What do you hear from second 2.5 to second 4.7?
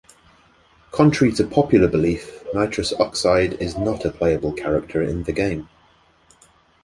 Nitros Oxide is not a playable